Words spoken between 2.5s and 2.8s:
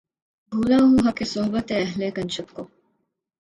کو